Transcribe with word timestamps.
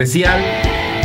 especial. 0.00 0.40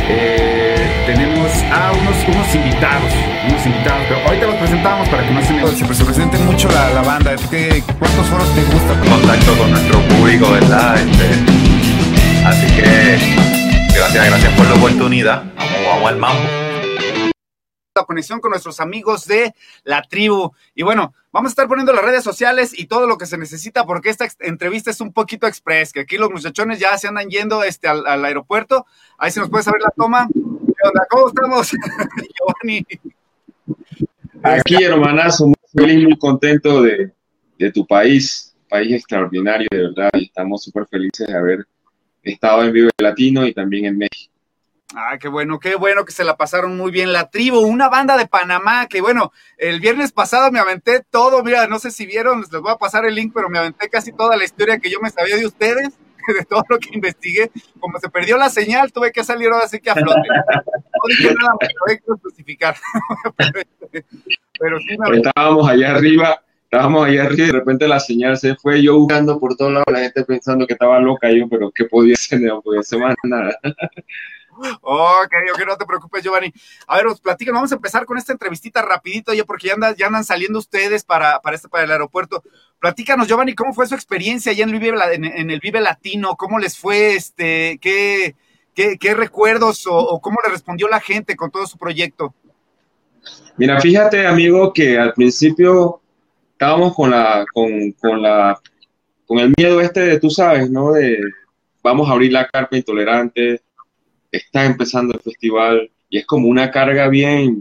Eh, 0.08 1.04
tenemos 1.06 1.48
a 1.70 1.92
unos, 1.92 2.16
unos 2.26 2.54
invitados, 2.56 3.12
unos 3.48 3.64
invitados, 3.64 4.02
pero 4.08 4.20
ahorita 4.26 4.46
los 4.46 4.56
presentamos 4.56 5.08
para 5.08 5.24
que 5.24 5.32
no 5.32 5.40
se, 5.42 5.52
me... 5.52 5.94
se, 5.94 6.04
presenten 6.04 6.44
mucho 6.44 6.68
la, 6.72 6.90
la 6.90 7.02
banda. 7.02 7.36
¿Qué, 7.48 7.84
¿Cuántos 8.00 8.26
foros 8.26 8.52
te 8.52 8.64
gusta? 8.64 8.98
Contacto 9.08 9.56
con 9.56 9.70
nuestro 9.70 10.00
público, 10.08 10.50
¿verdad? 10.50 10.96
Este, 10.98 12.44
así 12.44 12.66
que 12.66 13.94
gracias, 13.94 14.26
gracias 14.26 14.52
por 14.54 14.66
la 14.66 14.74
oportunidad. 14.74 15.44
Vamos, 15.56 15.78
vamos 15.86 16.08
al 16.10 16.16
mambo 16.16 16.69
la 17.94 18.04
conexión 18.04 18.40
con 18.40 18.50
nuestros 18.50 18.80
amigos 18.80 19.26
de 19.26 19.54
la 19.84 20.02
tribu. 20.02 20.52
Y 20.74 20.82
bueno, 20.82 21.12
vamos 21.32 21.50
a 21.50 21.52
estar 21.52 21.68
poniendo 21.68 21.92
las 21.92 22.04
redes 22.04 22.22
sociales 22.22 22.78
y 22.78 22.86
todo 22.86 23.06
lo 23.06 23.18
que 23.18 23.26
se 23.26 23.36
necesita 23.36 23.84
porque 23.84 24.10
esta 24.10 24.26
entrevista 24.40 24.90
es 24.90 25.00
un 25.00 25.12
poquito 25.12 25.46
express, 25.46 25.92
que 25.92 26.00
aquí 26.00 26.16
los 26.16 26.30
muchachones 26.30 26.78
ya 26.78 26.96
se 26.98 27.08
andan 27.08 27.28
yendo 27.28 27.64
este, 27.64 27.88
al, 27.88 28.24
aeropuerto. 28.24 28.86
Ahí 29.18 29.30
se 29.30 29.40
nos 29.40 29.50
puede 29.50 29.64
saber 29.64 29.80
la 29.82 29.90
toma. 29.96 30.28
¿Qué 30.32 30.88
onda? 30.88 31.06
¿Cómo 31.10 31.28
estamos, 31.28 31.70
Giovanni? 32.64 32.86
Aquí, 34.42 34.82
hermanazo, 34.82 35.46
muy 35.46 35.56
feliz, 35.74 36.04
muy 36.04 36.18
contento 36.18 36.82
de, 36.82 37.12
de 37.58 37.72
tu 37.72 37.86
país, 37.86 38.54
país 38.68 38.92
extraordinario, 38.92 39.68
de 39.70 39.88
verdad, 39.88 40.10
y 40.14 40.24
estamos 40.26 40.62
súper 40.62 40.86
felices 40.86 41.26
de 41.26 41.36
haber 41.36 41.66
estado 42.22 42.64
en 42.64 42.72
Vive 42.72 42.90
Latino 42.98 43.46
y 43.46 43.52
también 43.52 43.86
en 43.86 43.98
México. 43.98 44.19
Ah, 44.96 45.18
qué 45.18 45.28
bueno, 45.28 45.60
qué 45.60 45.76
bueno 45.76 46.04
que 46.04 46.12
se 46.12 46.24
la 46.24 46.36
pasaron 46.36 46.76
muy 46.76 46.90
bien. 46.90 47.12
La 47.12 47.30
tribu, 47.30 47.60
una 47.60 47.88
banda 47.88 48.16
de 48.16 48.26
Panamá, 48.26 48.86
que 48.86 49.00
bueno, 49.00 49.32
el 49.56 49.80
viernes 49.80 50.12
pasado 50.12 50.50
me 50.50 50.58
aventé 50.58 51.04
todo, 51.10 51.44
mira, 51.44 51.66
no 51.68 51.78
sé 51.78 51.90
si 51.90 52.06
vieron, 52.06 52.40
les 52.40 52.50
voy 52.50 52.72
a 52.72 52.76
pasar 52.76 53.04
el 53.04 53.14
link, 53.14 53.32
pero 53.34 53.48
me 53.48 53.58
aventé 53.58 53.88
casi 53.88 54.12
toda 54.12 54.36
la 54.36 54.44
historia 54.44 54.78
que 54.78 54.90
yo 54.90 55.00
me 55.00 55.10
sabía 55.10 55.36
de 55.36 55.46
ustedes, 55.46 55.90
de 56.38 56.44
todo 56.44 56.64
lo 56.68 56.78
que 56.78 56.90
investigué. 56.92 57.50
Como 57.78 57.98
se 57.98 58.08
perdió 58.08 58.36
la 58.36 58.50
señal, 58.50 58.92
tuve 58.92 59.12
que 59.12 59.22
salir 59.22 59.48
ahora 59.50 59.68
sí 59.68 59.78
que 59.78 59.90
a 59.90 59.94
flote. 59.94 60.28
No 60.28 61.08
dije 61.08 61.34
nada, 61.34 61.52
me 61.60 61.96
tuve 61.96 62.18
justificar. 62.22 62.76
pero 64.58 64.78
sí 64.80 64.98
me 64.98 65.16
Estábamos 65.16 65.68
allá 65.68 65.92
arriba 65.92 66.42
estábamos 66.72 67.08
allá 67.08 67.24
arriba 67.24 67.42
y 67.42 67.46
de 67.48 67.52
repente 67.52 67.88
la 67.88 67.98
señal 67.98 68.36
se 68.36 68.54
fue, 68.54 68.80
yo 68.80 68.96
buscando 68.96 69.40
por 69.40 69.56
todos 69.56 69.72
lados, 69.72 69.86
la 69.90 69.98
gente 69.98 70.24
pensando 70.24 70.68
que 70.68 70.74
estaba 70.74 71.00
loca 71.00 71.28
yo, 71.32 71.48
pero 71.48 71.72
¿qué 71.72 71.86
podía 71.86 72.14
ser? 72.14 72.40
No 72.42 72.62
podía 72.62 72.82
ser 72.84 73.00
más 73.00 73.16
nada. 73.24 73.58
Ok, 74.80 75.32
ok, 75.54 75.66
no 75.66 75.76
te 75.76 75.86
preocupes, 75.86 76.22
Giovanni. 76.22 76.52
A 76.86 76.96
ver, 76.96 77.06
os 77.06 77.20
platican, 77.20 77.54
vamos 77.54 77.72
a 77.72 77.76
empezar 77.76 78.04
con 78.04 78.18
esta 78.18 78.32
entrevistita 78.32 78.82
rapidito, 78.82 79.32
ya 79.32 79.44
porque 79.44 79.68
ya 79.68 79.74
andan, 79.74 79.94
ya 79.96 80.06
andan 80.06 80.24
saliendo 80.24 80.58
ustedes 80.58 81.04
para, 81.04 81.40
para, 81.40 81.56
este, 81.56 81.68
para 81.68 81.84
el 81.84 81.90
aeropuerto. 81.90 82.42
Platícanos, 82.78 83.26
Giovanni, 83.28 83.54
¿cómo 83.54 83.72
fue 83.72 83.86
su 83.86 83.94
experiencia 83.94 84.52
allá 84.52 84.64
en 84.64 84.70
el 85.50 85.60
Vive, 85.60 85.80
Latino? 85.80 86.36
¿Cómo 86.36 86.58
les 86.58 86.76
fue? 86.78 87.14
Este, 87.14 87.78
¿qué, 87.80 88.34
qué, 88.74 89.14
recuerdos 89.14 89.86
o, 89.86 90.20
cómo 90.20 90.38
le 90.44 90.50
respondió 90.50 90.88
la 90.88 91.00
gente 91.00 91.36
con 91.36 91.50
todo 91.50 91.66
su 91.66 91.78
proyecto? 91.78 92.34
Mira, 93.56 93.80
fíjate, 93.80 94.26
amigo, 94.26 94.72
que 94.72 94.98
al 94.98 95.12
principio 95.12 96.00
estábamos 96.52 96.94
con 96.94 97.10
la, 97.10 97.44
con, 97.52 97.92
con 97.92 98.22
la, 98.22 98.58
con 99.26 99.38
el 99.38 99.52
miedo 99.56 99.80
este 99.80 100.00
de, 100.00 100.20
tú 100.20 100.30
sabes, 100.30 100.70
¿no? 100.70 100.92
De 100.92 101.18
vamos 101.82 102.08
a 102.08 102.12
abrir 102.12 102.32
la 102.32 102.46
carpa 102.46 102.76
intolerante, 102.76 103.62
está 104.30 104.64
empezando 104.64 105.14
el 105.14 105.20
festival 105.20 105.90
y 106.08 106.18
es 106.18 106.26
como 106.26 106.48
una 106.48 106.70
carga 106.70 107.08
bien, 107.08 107.60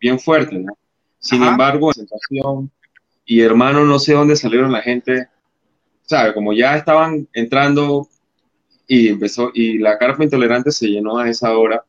bien 0.00 0.18
fuerte, 0.18 0.58
¿no? 0.58 0.76
Sin 1.18 1.42
embargo, 1.42 1.88
presentación 1.88 2.70
y 3.24 3.40
hermano, 3.40 3.84
no 3.84 3.98
sé 3.98 4.12
dónde 4.12 4.36
salieron 4.36 4.72
la 4.72 4.82
gente, 4.82 5.28
¿sabe? 6.02 6.34
Como 6.34 6.52
ya 6.52 6.76
estaban 6.76 7.26
entrando 7.32 8.08
y 8.86 9.08
empezó, 9.08 9.50
y 9.54 9.78
la 9.78 9.96
carpa 9.96 10.24
intolerante 10.24 10.70
se 10.70 10.88
llenó 10.88 11.18
a 11.18 11.28
esa 11.28 11.56
hora. 11.56 11.82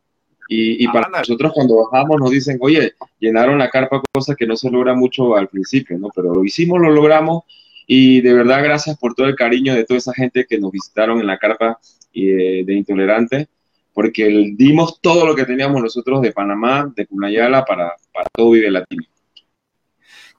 Y, 0.47 0.87
para 0.89 1.09
nosotros 1.09 1.51
cuando 1.55 1.89
bajamos 1.89 2.19
nos 2.19 2.29
dicen, 2.29 2.59
oye, 2.61 2.93
llenaron 3.19 3.57
la 3.57 3.69
carpa, 3.69 4.01
cosa 4.13 4.35
que 4.35 4.45
no 4.45 4.55
se 4.55 4.69
logra 4.69 4.93
mucho 4.93 5.35
al 5.35 5.47
principio, 5.47 5.97
¿no? 5.97 6.09
Pero 6.15 6.35
lo 6.35 6.43
hicimos, 6.43 6.79
lo 6.79 6.91
logramos 6.91 7.43
y 7.87 8.21
de 8.21 8.33
verdad 8.33 8.63
gracias 8.63 8.97
por 8.97 9.15
todo 9.15 9.27
el 9.27 9.35
cariño 9.35 9.73
de 9.73 9.85
toda 9.85 9.97
esa 9.97 10.13
gente 10.13 10.45
que 10.47 10.59
nos 10.59 10.71
visitaron 10.71 11.19
en 11.19 11.27
la 11.27 11.37
carpa 11.37 11.79
y 12.15 12.63
de, 12.63 12.73
intolerante, 12.73 13.49
porque 13.93 14.53
dimos 14.55 14.99
todo 15.01 15.27
lo 15.27 15.35
que 15.35 15.45
teníamos 15.45 15.81
nosotros 15.81 16.21
de 16.21 16.31
Panamá, 16.31 16.91
de 16.95 17.05
Cunayala, 17.05 17.63
para, 17.65 17.93
para 18.13 18.27
todo 18.33 18.51
Vive 18.51 18.71
Latino. 18.71 19.03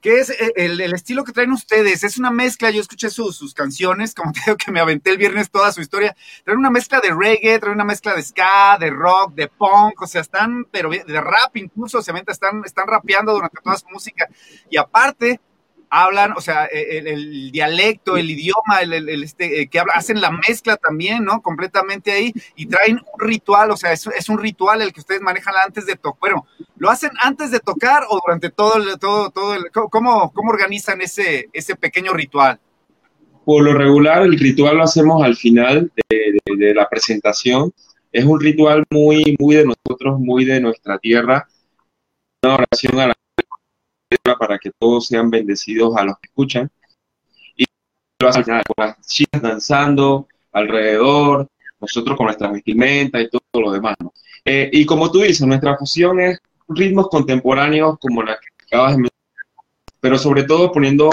¿Qué 0.01 0.19
es 0.19 0.29
eh, 0.29 0.53
el, 0.55 0.79
estilo 0.93 1.23
que 1.23 1.31
traen 1.31 1.51
ustedes? 1.51 2.03
Es 2.03 2.17
una 2.17 2.31
mezcla, 2.31 2.71
yo 2.71 2.81
escuché 2.81 3.09
sus, 3.09 3.53
canciones, 3.53 4.13
como 4.13 4.31
te 4.33 4.41
digo 4.45 4.57
que 4.57 4.71
me 4.71 4.79
aventé 4.79 5.11
el 5.11 5.17
viernes 5.17 5.51
toda 5.51 5.71
su 5.71 5.81
historia, 5.81 6.15
traen 6.43 6.59
una 6.59 6.71
mezcla 6.71 6.99
de 6.99 7.13
reggae, 7.13 7.59
traen 7.59 7.75
una 7.75 7.85
mezcla 7.85 8.15
de 8.15 8.23
ska, 8.23 8.77
de 8.79 8.89
rock, 8.89 9.33
de 9.35 9.47
punk, 9.47 10.01
o 10.01 10.07
sea, 10.07 10.21
están, 10.21 10.65
pero 10.71 10.89
de 10.89 11.21
rap 11.21 11.55
incluso, 11.55 11.99
obviamente 11.99 12.31
están, 12.31 12.63
están 12.65 12.87
rapeando 12.87 13.33
durante 13.33 13.61
toda 13.61 13.77
su 13.77 13.87
música, 13.89 14.27
y 14.69 14.77
aparte 14.77 15.39
hablan, 15.89 16.33
o 16.35 16.41
sea, 16.41 16.65
e, 16.65 16.99
el, 16.99 17.51
dialecto, 17.51 18.17
el 18.17 18.29
idioma, 18.29 18.81
el, 18.81 19.23
este, 19.23 19.61
eh, 19.61 19.67
que 19.67 19.79
habla, 19.79 19.93
hacen 19.95 20.21
la 20.21 20.31
mezcla 20.31 20.77
también, 20.77 21.23
¿no? 21.23 21.41
Completamente 21.41 22.11
ahí 22.11 22.33
y 22.55 22.65
traen 22.65 22.99
un 23.13 23.19
ritual, 23.19 23.71
o 23.71 23.77
sea, 23.77 23.91
es, 23.93 24.07
es 24.07 24.29
un 24.29 24.39
ritual 24.39 24.81
el 24.81 24.93
que 24.93 24.99
ustedes 24.99 25.21
manejan 25.21 25.53
antes 25.65 25.85
de 25.85 25.95
tocar. 25.95 26.19
Bueno, 26.19 26.47
¿lo 26.77 26.89
hacen 26.89 27.11
antes 27.21 27.51
de 27.51 27.59
tocar 27.59 28.03
o 28.09 28.19
durante 28.25 28.49
todo 28.49 28.77
el, 28.77 28.99
todo, 28.99 29.29
todo 29.29 29.55
el, 29.55 29.65
cómo, 29.71 30.31
cómo 30.33 30.51
organizan 30.51 31.01
ese, 31.01 31.49
ese 31.53 31.75
pequeño 31.75 32.13
ritual? 32.13 32.59
Por 33.45 33.63
lo 33.63 33.73
regular, 33.73 34.23
el 34.23 34.37
ritual 34.37 34.77
lo 34.77 34.83
hacemos 34.83 35.23
al 35.23 35.35
final 35.35 35.91
de, 36.09 36.37
de 36.57 36.73
la 36.73 36.87
presentación. 36.89 37.71
Es 38.11 38.25
un 38.25 38.39
ritual 38.41 38.83
muy, 38.89 39.35
muy 39.39 39.55
de 39.55 39.65
nosotros, 39.65 40.19
muy 40.19 40.43
de 40.43 40.59
nuestra 40.59 40.97
tierra. 40.97 41.47
Una 42.43 42.55
oración 42.55 42.99
a 42.99 43.07
la 43.07 43.16
para 44.39 44.57
que 44.57 44.71
todos 44.77 45.07
sean 45.07 45.29
bendecidos 45.29 45.95
a 45.95 46.03
los 46.03 46.17
que 46.19 46.27
escuchan. 46.27 46.69
Y 47.55 47.65
con 48.17 48.75
las 48.77 49.07
chicas 49.07 49.41
danzando 49.41 50.27
alrededor, 50.51 51.47
nosotros 51.79 52.17
con 52.17 52.25
nuestras 52.25 52.51
vestimentas 52.51 53.21
y 53.21 53.29
todo, 53.29 53.41
lo 53.53 53.71
demás. 53.71 53.95
Eh, 54.45 54.69
y 54.71 54.85
como 54.85 55.11
tú 55.11 55.21
dices, 55.21 55.45
nuestra 55.45 55.77
fusión 55.77 56.19
es 56.19 56.39
ritmos 56.69 57.09
contemporáneos 57.09 57.97
como 57.99 58.23
la 58.23 58.37
que 58.37 58.47
acabas 58.65 58.91
de 58.91 58.97
mencionar, 58.97 59.45
pero 59.99 60.17
sobre 60.17 60.43
todo 60.43 60.71
poniendo 60.71 61.09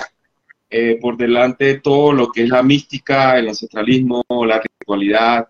eh, 0.70 0.98
por 1.00 1.16
delante 1.16 1.80
todo 1.80 2.12
lo 2.12 2.30
que 2.30 2.44
es 2.44 2.48
la 2.48 2.62
mística, 2.62 3.38
el 3.38 3.48
ancestralismo, 3.48 4.24
la 4.46 4.60
ritualidad 4.60 5.48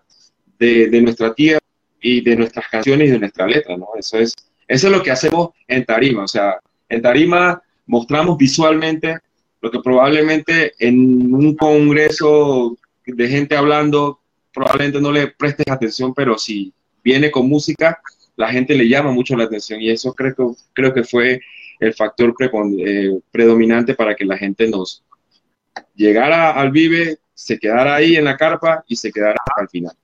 de, 0.59 0.87
de, 0.87 1.01
nuestra 1.01 1.33
tierra 1.33 1.59
y 1.99 2.21
de 2.21 2.35
nuestras 2.35 2.67
canciones 2.69 3.09
y 3.09 3.11
de 3.11 3.19
nuestra 3.19 3.47
letra, 3.47 3.75
¿no? 3.75 3.87
Eso 3.97 4.17
es, 4.17 4.35
eso 4.67 4.87
es 4.87 4.93
lo 4.93 5.01
que 5.01 5.11
hacemos 5.11 5.49
en 5.67 5.85
Tarima, 5.85 6.23
o 6.23 6.27
sea, 6.27 6.59
en 6.89 7.01
Tarima 7.01 7.61
mostramos 7.85 8.37
visualmente 8.37 9.19
lo 9.61 9.71
que 9.71 9.79
probablemente 9.79 10.73
en 10.79 11.33
un 11.33 11.55
congreso 11.55 12.77
de 13.05 13.27
gente 13.27 13.55
hablando, 13.55 14.19
probablemente 14.53 15.01
no 15.01 15.11
le 15.11 15.27
prestes 15.27 15.67
atención, 15.69 16.13
pero 16.13 16.37
si 16.37 16.73
viene 17.03 17.31
con 17.31 17.49
música, 17.49 17.99
la 18.35 18.49
gente 18.49 18.75
le 18.75 18.87
llama 18.87 19.11
mucho 19.11 19.35
la 19.35 19.45
atención 19.45 19.81
y 19.81 19.89
eso 19.89 20.13
creo 20.13 20.35
que, 20.35 20.43
creo 20.73 20.93
que 20.93 21.03
fue 21.03 21.41
el 21.79 21.93
factor 21.93 22.33
eh, 22.79 23.19
predominante 23.31 23.95
para 23.95 24.15
que 24.15 24.25
la 24.25 24.37
gente 24.37 24.67
nos 24.67 25.03
llegara 25.95 26.51
al 26.51 26.71
Vive, 26.71 27.17
se 27.33 27.57
quedara 27.59 27.95
ahí 27.95 28.15
en 28.15 28.25
la 28.25 28.37
carpa 28.37 28.83
y 28.87 28.95
se 28.95 29.11
quedara 29.11 29.37
al 29.57 29.69
final. 29.69 29.95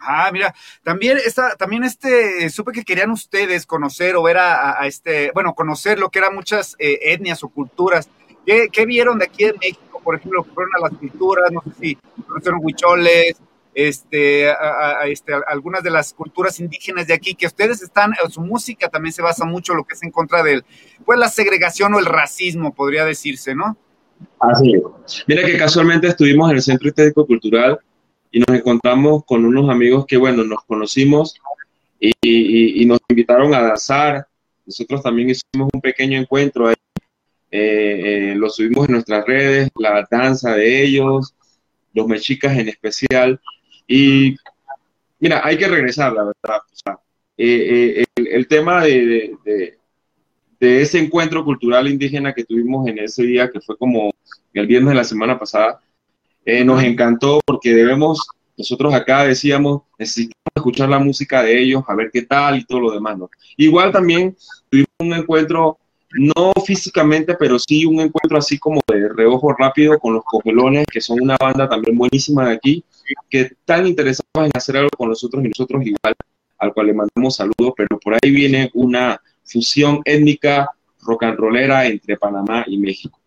Ah, 0.00 0.30
mira, 0.32 0.54
también 0.82 1.18
está, 1.18 1.56
también 1.56 1.84
este, 1.84 2.48
supe 2.48 2.72
que 2.72 2.84
querían 2.84 3.10
ustedes 3.10 3.66
conocer 3.66 4.16
o 4.16 4.22
ver 4.22 4.38
a, 4.38 4.78
este, 4.86 5.30
bueno, 5.34 5.54
conocer 5.54 5.98
lo 5.98 6.08
que 6.08 6.20
eran 6.20 6.34
muchas 6.34 6.74
eh, 6.78 6.98
etnias 7.02 7.44
o 7.44 7.48
culturas. 7.48 8.08
¿Qué, 8.46 8.86
vieron 8.86 9.18
de 9.18 9.26
aquí 9.26 9.44
en 9.44 9.56
México, 9.60 10.00
por 10.02 10.16
ejemplo, 10.16 10.42
fueron 10.42 10.72
a 10.76 10.88
las 10.88 10.98
culturas, 10.98 11.52
no 11.52 11.62
sé 11.62 11.70
si 11.78 11.98
conocieron 12.26 12.60
huicholes, 12.62 13.36
este, 13.74 14.50
a, 14.50 15.06
este, 15.06 15.34
algunas 15.46 15.82
de 15.82 15.90
las 15.90 16.14
culturas 16.14 16.58
indígenas 16.58 17.06
de 17.06 17.14
aquí, 17.14 17.34
que 17.34 17.46
ustedes 17.46 17.82
están, 17.82 18.12
su 18.30 18.40
música 18.40 18.88
también 18.88 19.12
se 19.12 19.22
basa 19.22 19.44
mucho 19.44 19.72
en 19.72 19.78
lo 19.78 19.84
que 19.84 19.94
es 19.94 20.02
en 20.02 20.10
contra 20.10 20.42
del, 20.42 20.64
pues 21.04 21.18
la 21.18 21.28
segregación 21.28 21.94
o 21.94 21.98
el 21.98 22.06
racismo, 22.06 22.74
podría 22.74 23.04
decirse, 23.04 23.54
¿no? 23.54 23.76
Así 24.38 24.74
Mira 25.26 25.44
que 25.44 25.56
casualmente 25.58 26.08
estuvimos 26.08 26.50
en 26.50 26.56
el 26.56 26.62
Centro 26.62 26.88
Estético 26.88 27.26
Cultural 27.26 27.78
y 28.30 28.40
nos 28.40 28.56
encontramos 28.56 29.24
con 29.24 29.44
unos 29.44 29.68
amigos 29.68 30.06
que, 30.06 30.16
bueno, 30.16 30.44
nos 30.44 30.64
conocimos 30.64 31.34
y, 31.98 32.84
nos 32.86 33.00
invitaron 33.08 33.54
a 33.54 33.60
danzar. 33.60 34.26
Nosotros 34.64 35.02
también 35.02 35.30
hicimos 35.30 35.68
un 35.72 35.80
pequeño 35.80 36.18
encuentro 36.18 36.68
ahí. 36.68 36.74
Eh, 37.50 38.30
eh, 38.30 38.34
lo 38.36 38.48
subimos 38.48 38.86
en 38.86 38.92
nuestras 38.94 39.26
redes, 39.26 39.70
la 39.74 40.06
danza 40.08 40.54
de 40.54 40.84
ellos, 40.84 41.34
los 41.92 42.06
mexicas 42.06 42.56
en 42.56 42.68
especial. 42.68 43.40
Y 43.88 44.36
mira, 45.18 45.40
hay 45.44 45.58
que 45.58 45.66
regresar, 45.66 46.12
la 46.12 46.24
verdad. 46.24 46.60
Eh, 47.36 48.04
el, 48.14 48.46
tema 48.46 48.84
de, 48.84 49.34
de, 49.44 49.78
de, 50.60 50.82
ese 50.82 50.98
encuentro 50.98 51.44
cultural 51.44 51.88
indígena 51.88 52.34
que 52.34 52.44
tuvimos 52.44 52.86
en 52.86 52.98
ese 52.98 53.24
día, 53.24 53.50
que 53.50 53.60
fue 53.60 53.76
como 53.76 54.12
el 54.52 54.66
viernes 54.66 54.90
de 54.90 54.96
la 54.96 55.04
semana 55.04 55.38
pasada, 55.38 55.80
eh, 56.58 56.64
nos 56.64 56.82
encantó 56.82 57.40
porque 57.46 57.74
debemos 57.74 58.26
nosotros 58.60 58.92
acá 58.92 59.24
decíamos, 59.24 59.82
necesitamos 59.98 60.52
escuchar 60.54 60.88
la 60.90 60.98
música 60.98 61.42
de 61.42 61.62
ellos, 61.62 61.82
a 61.88 61.94
ver 61.94 62.10
qué 62.12 62.22
tal 62.22 62.58
y 62.58 62.64
todo 62.64 62.80
lo 62.80 62.90
demás, 62.92 63.16
¿no? 63.16 63.30
Igual 63.56 63.90
también 63.90 64.36
tuvimos 64.68 64.88
un 64.98 65.14
encuentro, 65.14 65.78
no 66.10 66.52
físicamente, 66.66 67.36
pero 67.36 67.58
sí 67.58 67.86
un 67.86 68.00
encuentro 68.00 68.36
así 68.36 68.58
como 68.58 68.82
de 68.86 69.08
reojo 69.08 69.54
rápido 69.54 69.98
con 69.98 70.12
los 70.12 70.24
Cogelones, 70.24 70.84
que 70.92 71.00
son 71.00 71.22
una 71.22 71.38
banda 71.40 71.68
también 71.70 71.96
buenísima 71.96 72.48
de 72.48 72.54
aquí, 72.54 72.84
que 73.30 73.40
están 73.40 73.86
interesados 73.86 74.28
en 74.34 74.50
hacer 74.54 74.76
algo 74.76 74.90
con 74.96 75.08
nosotros 75.08 75.42
y 75.42 75.48
nosotros 75.48 75.82
igual, 75.86 76.14
al 76.58 76.74
cual 76.74 76.86
le 76.88 76.94
mandamos 76.94 77.36
saludos, 77.36 77.72
pero 77.74 77.98
por 77.98 78.14
ahí 78.14 78.30
viene 78.30 78.70
una 78.74 79.18
fusión 79.42 80.02
étnica 80.04 80.68
rock 81.00 81.22
and 81.22 81.38
rollera 81.38 81.86
entre 81.86 82.18
Panamá 82.18 82.64
y 82.66 82.76
México. 82.76 83.19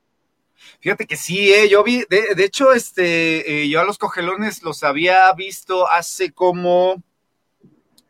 Fíjate 0.80 1.06
que 1.06 1.16
sí, 1.16 1.52
eh, 1.52 1.70
yo 1.70 1.84
vi, 1.84 2.04
de, 2.10 2.44
hecho, 2.44 2.74
este, 2.74 3.64
eh, 3.64 3.70
yo 3.70 3.80
a 3.80 3.86
los 3.86 3.98
cogelones 3.98 4.64
los 4.64 4.84
había 4.84 5.32
visto 5.34 5.90
hace 5.90 6.32
como, 6.32 7.02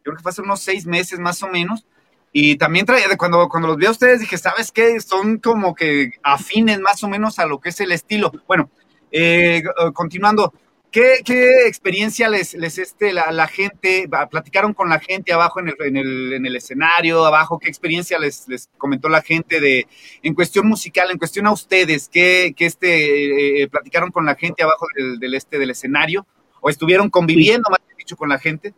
creo 0.01 0.15
que 0.15 0.23
fue 0.23 0.31
hace 0.31 0.41
unos 0.41 0.61
seis 0.61 0.85
meses 0.85 1.19
más 1.19 1.43
o 1.43 1.47
menos, 1.47 1.85
y 2.31 2.57
también 2.57 2.85
traía, 2.85 3.05
cuando, 3.17 3.47
cuando 3.47 3.67
los 3.67 3.77
vi 3.77 3.85
a 3.85 3.91
ustedes 3.91 4.19
dije, 4.19 4.37
¿sabes 4.37 4.71
qué? 4.71 4.99
Son 4.99 5.37
como 5.37 5.75
que 5.75 6.13
afines 6.23 6.79
más 6.79 7.03
o 7.03 7.07
menos 7.07 7.37
a 7.37 7.45
lo 7.45 7.59
que 7.59 7.69
es 7.69 7.79
el 7.79 7.91
estilo. 7.91 8.31
Bueno, 8.47 8.71
eh, 9.11 9.61
continuando, 9.93 10.51
¿Qué, 10.93 11.65
experiencia 11.65 12.29
les, 12.29 12.53
les 12.53 12.77
este, 12.77 13.13
la, 13.13 13.47
gente, 13.47 14.07
platicaron 14.29 14.75
con 14.75 14.89
la 14.89 14.99
gente 14.99 15.33
abajo 15.33 15.59
en 15.59 15.69
el, 15.69 15.75
en 15.79 15.97
el, 15.97 16.33
en 16.33 16.45
el 16.45 16.55
escenario, 16.55 17.25
abajo, 17.25 17.57
qué 17.57 17.67
experiencia 17.67 18.19
les, 18.19 18.47
les, 18.47 18.69
comentó 18.77 19.09
la 19.09 19.23
gente 19.23 19.59
de, 19.59 19.87
en 20.21 20.35
cuestión 20.35 20.67
musical, 20.67 21.09
en 21.09 21.17
cuestión 21.17 21.47
a 21.47 21.51
ustedes, 21.51 22.07
qué, 22.13 22.53
qué 22.55 22.67
este, 22.67 23.63
eh, 23.63 23.67
platicaron 23.69 24.11
con 24.11 24.23
la 24.23 24.35
gente 24.35 24.61
abajo 24.61 24.85
del, 25.19 25.33
este, 25.33 25.57
del 25.57 25.71
escenario, 25.71 26.27
o 26.61 26.69
estuvieron 26.69 27.09
conviviendo, 27.09 27.71
más 27.71 27.79
dicho, 27.97 28.15
con 28.15 28.29
la 28.29 28.37
gente? 28.37 28.75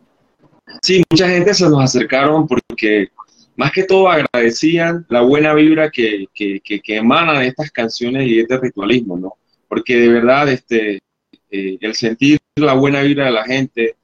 Sí, 0.80 1.02
mucha 1.10 1.28
gente 1.28 1.52
se 1.52 1.68
nos 1.68 1.84
acercaron 1.84 2.46
porque 2.46 3.08
más 3.56 3.72
que 3.72 3.82
todo 3.84 4.08
agradecían 4.08 5.04
la 5.10 5.20
buena 5.20 5.52
vibra 5.52 5.90
que, 5.90 6.24
que, 6.32 6.60
que, 6.60 6.80
que 6.80 6.96
emanan 6.96 7.42
estas 7.42 7.70
canciones 7.70 8.26
y 8.26 8.40
este 8.40 8.56
ritualismo, 8.56 9.18
¿no? 9.18 9.34
Porque 9.68 9.96
de 9.96 10.08
verdad, 10.08 10.48
este, 10.48 11.02
eh, 11.56 11.78
el 11.80 11.94
sentir 11.94 12.38
la 12.56 12.74
buena 12.74 13.00
vida 13.00 13.24
de 13.24 13.30
la 13.30 13.44
gente, 13.44 13.96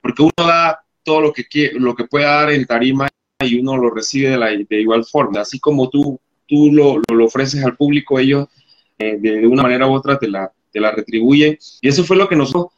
porque 0.00 0.22
uno 0.22 0.32
da 0.36 0.80
todo 1.04 1.20
lo 1.20 1.32
que, 1.32 1.44
quiere, 1.44 1.78
lo 1.78 1.94
que 1.94 2.04
pueda 2.04 2.40
dar 2.40 2.50
en 2.50 2.66
tarima 2.66 3.08
y 3.38 3.60
uno 3.60 3.76
lo 3.76 3.90
recibe 3.90 4.36
de, 4.68 4.80
igual 4.80 5.04
forma, 5.04 5.40
así 5.40 5.60
como 5.60 5.88
tú, 5.88 6.18
tú 6.46 6.72
lo, 6.72 7.00
lo, 7.08 7.24
ofreces 7.24 7.64
al 7.64 7.76
público, 7.76 8.18
ellos 8.18 8.48
eh, 8.98 9.16
de 9.18 9.46
una 9.46 9.62
manera 9.62 9.86
u 9.86 9.92
otra 9.92 10.18
te 10.18 10.26
la, 10.26 10.50
te 10.72 10.80
la 10.80 10.90
retribuyen. 10.90 11.56
Y 11.80 11.88
eso 11.88 12.02
fue 12.02 12.16
lo 12.16 12.28
que 12.28 12.34
nosotros, 12.34 12.72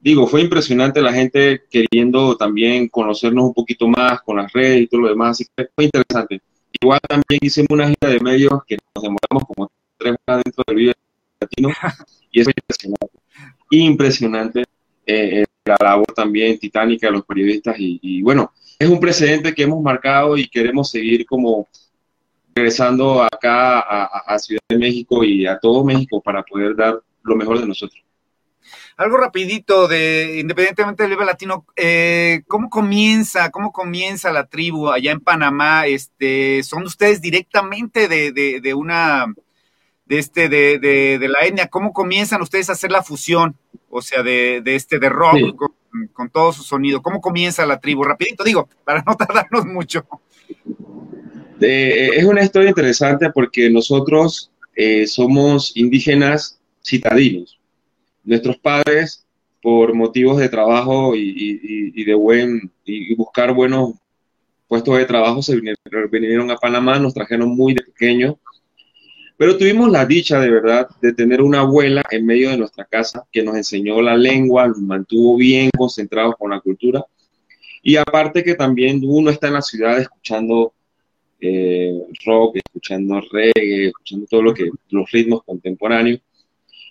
digo, 0.00 0.26
fue 0.26 0.40
impresionante 0.40 1.02
la 1.02 1.12
gente 1.12 1.64
queriendo 1.70 2.36
también 2.38 2.88
conocernos 2.88 3.44
un 3.44 3.54
poquito 3.54 3.86
más 3.86 4.22
con 4.22 4.36
las 4.36 4.50
redes 4.50 4.82
y 4.82 4.86
todo 4.86 5.02
lo 5.02 5.08
demás, 5.08 5.32
así 5.32 5.44
que 5.54 5.68
fue 5.74 5.84
interesante. 5.84 6.40
Igual 6.80 7.00
también 7.06 7.40
hicimos 7.42 7.68
una 7.70 7.88
gira 7.88 8.10
de 8.10 8.20
medios 8.20 8.64
que 8.66 8.78
nos 8.94 9.02
demoramos 9.02 9.44
como 9.46 9.70
tres 9.98 10.16
horas 10.26 10.42
dentro 10.42 10.64
del 10.66 10.76
video 10.76 10.94
latino 11.40 11.68
y 12.30 12.40
es 12.40 12.48
impresionante 12.48 13.25
impresionante 13.70 14.60
eh, 15.06 15.42
eh, 15.42 15.44
la 15.64 15.76
labor 15.80 16.06
también 16.14 16.58
titánica 16.58 17.08
de 17.08 17.12
los 17.12 17.24
periodistas 17.24 17.76
y, 17.78 18.22
bueno, 18.22 18.52
es 18.78 18.88
un 18.88 19.00
precedente 19.00 19.54
que 19.54 19.64
hemos 19.64 19.82
marcado 19.82 20.36
y 20.36 20.48
queremos 20.48 20.90
seguir 20.90 21.26
como 21.26 21.68
regresando 22.54 23.22
acá 23.22 23.80
a, 23.80 24.38
Ciudad 24.38 24.62
de 24.68 24.78
México 24.78 25.24
y 25.24 25.46
a 25.46 25.58
todo 25.58 25.84
México 25.84 26.20
para 26.22 26.42
poder 26.42 26.74
dar 26.74 27.00
lo 27.22 27.36
mejor 27.36 27.60
de 27.60 27.66
nosotros. 27.66 28.02
Algo 28.96 29.18
rapidito 29.18 29.88
de 29.88 30.38
independientemente 30.40 31.02
del 31.02 31.12
Vive 31.12 31.26
Latino, 31.26 31.66
eh, 31.76 32.42
¿cómo 32.46 32.70
comienza, 32.70 33.50
cómo 33.50 33.72
comienza 33.72 34.32
la 34.32 34.46
tribu 34.46 34.88
allá 34.88 35.12
en 35.12 35.20
Panamá? 35.20 35.86
Este, 35.86 36.62
¿Son 36.62 36.82
ustedes 36.84 37.20
directamente 37.20 38.08
de, 38.08 38.32
de 38.32 38.74
una 38.74 39.26
de 40.06 40.18
este, 40.18 40.48
de, 40.48 40.78
de, 40.78 41.28
la 41.28 41.40
etnia, 41.44 41.66
¿cómo 41.66 41.92
comienzan 41.92 42.40
ustedes 42.40 42.70
a 42.70 42.72
hacer 42.72 42.92
la 42.92 43.02
fusión? 43.02 43.56
O 43.90 44.00
sea, 44.00 44.22
de, 44.22 44.60
de 44.62 44.76
este, 44.76 44.98
de 44.98 45.08
rock 45.08 45.56
con, 46.12 46.30
todo 46.30 46.52
su 46.52 46.62
sonido. 46.62 47.02
¿Cómo 47.02 47.20
comienza 47.20 47.66
la 47.66 47.80
tribu? 47.80 48.04
Rapidito, 48.04 48.44
digo, 48.44 48.68
para 48.84 49.02
no 49.06 49.14
tardarnos 49.16 49.66
mucho. 49.66 50.06
es 51.60 52.24
una 52.24 52.44
historia 52.44 52.68
interesante 52.68 53.30
porque 53.30 53.68
nosotros 53.68 54.50
eh, 54.76 55.06
somos 55.06 55.76
indígenas 55.76 56.60
citadinos. 56.84 57.58
Nuestros 58.22 58.56
padres, 58.58 59.24
por 59.62 59.94
motivos 59.94 60.38
de 60.38 60.48
trabajo 60.48 61.16
y, 61.16 61.92
y, 61.94 62.04
de 62.04 62.14
buen 62.14 62.70
y 62.84 63.14
buscar 63.16 63.52
buenos 63.52 63.94
puestos 64.68 64.98
de 64.98 65.04
trabajo, 65.04 65.42
se 65.42 65.56
vinieron, 65.56 65.80
vinieron 66.10 66.50
a 66.50 66.56
Panamá, 66.56 66.98
nos 66.98 67.14
trajeron 67.14 67.56
muy 67.56 67.74
de 67.74 67.82
pequeños 67.82 68.36
pero 69.36 69.56
tuvimos 69.58 69.90
la 69.90 70.06
dicha 70.06 70.40
de 70.40 70.50
verdad 70.50 70.88
de 71.00 71.12
tener 71.12 71.42
una 71.42 71.60
abuela 71.60 72.02
en 72.10 72.24
medio 72.24 72.50
de 72.50 72.56
nuestra 72.56 72.84
casa 72.84 73.26
que 73.30 73.42
nos 73.42 73.56
enseñó 73.56 74.00
la 74.00 74.16
lengua, 74.16 74.68
nos 74.68 74.78
mantuvo 74.78 75.36
bien 75.36 75.70
concentrados 75.76 76.36
con 76.38 76.50
la 76.50 76.60
cultura. 76.60 77.04
Y 77.82 77.96
aparte 77.96 78.42
que 78.42 78.54
también 78.54 79.00
uno 79.04 79.30
está 79.30 79.48
en 79.48 79.54
la 79.54 79.62
ciudad 79.62 79.98
escuchando 79.98 80.72
eh, 81.40 82.02
rock, 82.24 82.56
escuchando 82.56 83.20
reggae, 83.30 83.88
escuchando 83.88 84.26
todo 84.26 84.42
lo 84.42 84.54
que, 84.54 84.70
los 84.88 85.10
ritmos 85.10 85.42
contemporáneos. 85.44 86.20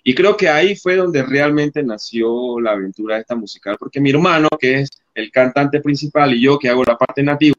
Y 0.04 0.14
creo 0.14 0.36
que 0.36 0.48
ahí 0.48 0.76
fue 0.76 0.94
donde 0.94 1.24
realmente 1.24 1.82
nació 1.82 2.60
la 2.60 2.72
aventura 2.72 3.16
de 3.16 3.22
esta 3.22 3.34
musical, 3.34 3.76
porque 3.76 4.00
mi 4.00 4.10
hermano, 4.10 4.48
que 4.58 4.80
es 4.80 4.90
el 5.14 5.32
cantante 5.32 5.80
principal, 5.80 6.32
y 6.32 6.42
yo, 6.42 6.60
que 6.60 6.68
hago 6.68 6.84
la 6.84 6.96
parte 6.96 7.24
nativa, 7.24 7.56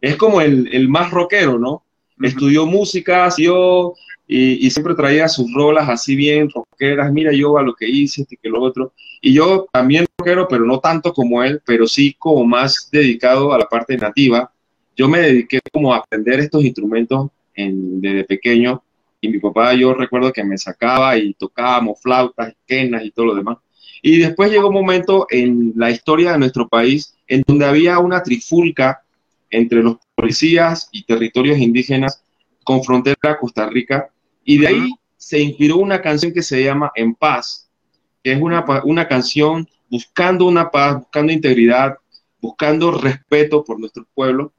es 0.00 0.16
como 0.16 0.40
el, 0.40 0.68
el 0.72 0.88
más 0.88 1.10
rockero, 1.10 1.58
¿no? 1.58 1.83
Estudió 2.20 2.66
música, 2.66 3.28
yo, 3.36 3.94
y, 4.26 4.66
y, 4.66 4.70
siempre 4.70 4.94
traía 4.94 5.28
sus 5.28 5.52
rolas 5.52 5.88
así 5.88 6.16
bien 6.16 6.48
rockeras, 6.50 7.12
mira 7.12 7.32
yo 7.32 7.58
a 7.58 7.62
lo 7.62 7.74
que 7.74 7.88
hice, 7.88 8.22
este 8.22 8.36
que 8.36 8.48
lo 8.48 8.62
otro. 8.62 8.92
Y 9.20 9.34
yo 9.34 9.66
también 9.72 10.06
rockero, 10.18 10.46
pero 10.48 10.64
no 10.64 10.80
tanto 10.80 11.12
como 11.12 11.42
él, 11.42 11.60
pero 11.64 11.86
sí 11.86 12.14
como 12.18 12.44
más 12.44 12.88
dedicado 12.90 13.52
a 13.52 13.58
la 13.58 13.66
parte 13.66 13.96
nativa. 13.96 14.50
Yo 14.96 15.08
me 15.08 15.20
dediqué 15.20 15.60
como 15.72 15.92
a 15.92 15.98
aprender 15.98 16.40
estos 16.40 16.64
instrumentos 16.64 17.30
en, 17.54 18.00
desde 18.00 18.24
pequeño 18.24 18.82
y 19.24 19.28
mi 19.28 19.38
papá 19.38 19.72
yo 19.74 19.94
recuerdo 19.94 20.32
que 20.32 20.44
me 20.44 20.58
sacaba 20.58 21.16
y 21.16 21.32
tocábamos 21.34 22.00
flautas, 22.02 22.54
quenas 22.66 23.04
y 23.04 23.10
todo 23.10 23.26
lo 23.26 23.34
demás. 23.34 23.56
Y 24.02 24.18
después 24.18 24.50
llegó 24.50 24.68
un 24.68 24.74
momento 24.74 25.26
en 25.30 25.72
la 25.76 25.90
historia 25.90 26.32
de 26.32 26.38
nuestro 26.38 26.68
país 26.68 27.16
en 27.26 27.42
donde 27.46 27.64
había 27.64 27.98
una 28.00 28.22
trifulca 28.22 29.02
entre 29.50 29.82
los 29.82 29.96
policías 30.14 30.88
y 30.92 31.04
territorios 31.04 31.58
indígenas 31.58 32.22
con 32.64 32.82
frontera 32.82 33.16
a 33.22 33.38
Costa 33.38 33.68
Rica. 33.68 34.08
Y 34.44 34.58
de 34.58 34.68
ahí 34.68 34.90
se 35.16 35.40
inspiró 35.40 35.76
una 35.76 36.00
canción 36.02 36.32
que 36.32 36.42
se 36.42 36.62
llama 36.62 36.92
En 36.94 37.14
Paz, 37.14 37.70
que 38.22 38.32
es 38.32 38.40
una, 38.40 38.64
una 38.84 39.08
canción 39.08 39.68
buscando 39.90 40.46
una 40.46 40.70
paz, 40.70 40.96
buscando 40.98 41.32
integridad, 41.32 41.96
buscando 42.40 42.90
respeto 42.90 43.64
por 43.64 43.78
nuestro 43.78 44.06
pueblo. 44.12 44.52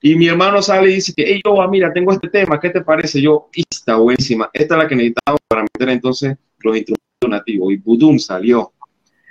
Y 0.00 0.16
mi 0.16 0.28
hermano 0.28 0.60
sale 0.62 0.90
y 0.90 0.94
dice 0.94 1.12
que, 1.14 1.24
hey, 1.26 1.40
yo, 1.44 1.68
mira, 1.68 1.92
tengo 1.92 2.12
este 2.12 2.28
tema, 2.28 2.58
¿qué 2.58 2.70
te 2.70 2.80
parece? 2.80 3.20
Yo, 3.20 3.48
está 3.70 3.96
buenísima, 3.96 4.50
esta 4.52 4.74
es 4.74 4.82
la 4.82 4.88
que 4.88 4.96
necesitaba 4.96 5.38
para 5.48 5.62
meter 5.62 5.88
entonces 5.90 6.36
los 6.58 6.76
instrumentos 6.76 7.28
nativos. 7.28 7.72
Y 7.72 7.76
Budum 7.76 8.18
salió, 8.18 8.72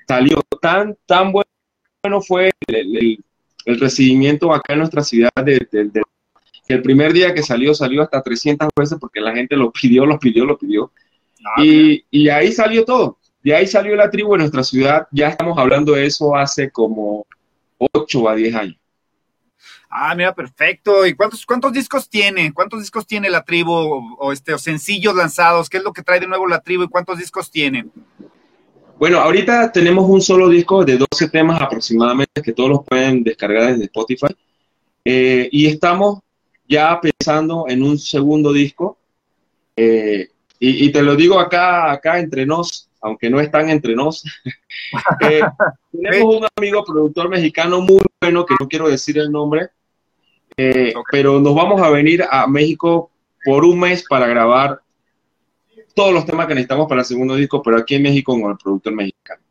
salió 0.08 0.42
tan, 0.62 0.98
tan 1.06 1.32
bueno 1.32 2.22
fue 2.22 2.52
el, 2.68 2.98
el 2.98 3.24
recibimiento 3.66 4.54
acá 4.54 4.74
en 4.74 4.80
nuestra 4.80 5.04
ciudad 5.04 5.32
de, 5.44 5.68
el 6.68 6.82
primer 6.82 7.14
día 7.14 7.34
que 7.34 7.44
salió, 7.44 7.74
salió 7.74 8.02
hasta 8.02 8.22
300 8.22 8.70
veces 8.76 8.98
porque 9.00 9.20
la 9.20 9.34
gente 9.34 9.56
lo 9.56 9.72
pidió, 9.72 10.06
lo 10.06 10.20
pidió, 10.20 10.46
lo 10.46 10.58
pidió. 10.58 10.92
Ah, 11.44 11.64
y, 11.64 12.06
y, 12.10 12.30
ahí 12.30 12.52
salió 12.52 12.86
todo. 12.86 13.18
De 13.44 13.56
ahí 13.56 13.68
salió 13.68 13.96
la 13.96 14.10
tribu 14.10 14.36
en 14.36 14.42
nuestra 14.42 14.64
ciudad. 14.64 15.08
Ya 15.12 15.30
estamos 15.30 15.58
hablando 15.58 15.94
de 15.94 16.06
eso 16.06 16.36
hace 16.36 16.70
como 16.70 17.26
8 17.78 18.30
a 18.30 18.36
10 18.36 18.56
años. 18.56 18.78
Ah, 19.90 20.16
mira, 20.16 20.34
perfecto. 20.34 21.06
¿Y 21.06 21.14
cuántos, 21.14 21.46
cuántos 21.46 21.74
discos 21.74 22.08
tiene? 22.08 22.54
¿Cuántos 22.54 22.80
discos 22.80 23.06
tiene 23.06 23.30
la 23.30 23.44
tribu 23.44 23.74
o, 23.74 24.32
este, 24.32 24.54
o 24.54 24.58
sencillos 24.58 25.14
lanzados? 25.14 25.70
¿Qué 25.70 25.78
es 25.78 25.84
lo 25.84 25.92
que 25.92 26.02
trae 26.02 26.20
de 26.20 26.28
nuevo 26.28 26.48
la 26.48 26.62
tribu 26.62 26.84
y 26.84 26.88
cuántos 26.88 27.18
discos 27.18 27.52
tiene? 27.52 27.88
Bueno, 29.02 29.20
ahorita 29.20 29.72
tenemos 29.72 30.08
un 30.08 30.22
solo 30.22 30.48
disco 30.48 30.86
de 30.86 30.96
12 30.96 31.30
temas 31.30 31.60
aproximadamente 31.60 32.40
que 32.40 32.54
todos 32.54 32.70
los 32.70 32.86
pueden 32.86 33.24
descargar 33.24 33.72
desde 33.72 33.86
Spotify. 33.86 34.28
Eh, 35.04 35.50
y 35.52 35.66
estamos 35.66 36.20
ya 36.68 37.02
pensando 37.02 37.66
en 37.68 37.82
un 37.82 37.98
segundo 37.98 38.54
disco. 38.54 39.00
Eh, 39.76 40.30
y, 40.60 40.92
te 40.92 41.02
lo 41.02 41.16
digo 41.16 41.40
acá, 41.40 41.92
acá 41.92 42.20
entre 42.20 42.46
nos, 42.46 42.92
aunque 43.02 43.28
no 43.28 43.40
están 43.40 43.72
entre 43.72 43.96
nos. 43.96 44.24
Eh, 45.22 45.42
tenemos 45.92 46.36
un 46.36 46.48
amigo 46.56 46.84
productor 46.84 47.28
mexicano 47.30 47.82
muy 47.82 48.02
bueno, 48.22 48.46
que 48.46 48.56
no 48.60 48.68
quiero 48.68 48.90
decir 48.90 49.18
el 49.18 49.32
nombre, 49.32 49.70
pero 51.12 51.40
nos 51.40 51.56
vamos 51.56 51.82
a 51.82 51.90
venir 51.90 52.24
a 52.30 52.46
México 52.46 53.10
por 53.44 53.64
un 53.64 53.80
mes 53.80 54.06
para 54.08 54.28
grabar 54.28 54.82
todos 55.94 56.14
los 56.14 56.26
temas 56.26 56.48
que 56.48 56.56
necesitamos 56.56 56.88
para 56.88 57.02
el 57.02 57.06
segundo 57.06 57.36
disco, 57.36 57.62
pero 57.62 57.78
aquí 57.78 57.96
en 57.96 58.04
México 58.04 58.40
con 58.40 58.52
el 58.52 58.58
productor 58.58 58.94
mexicano. 58.94 59.42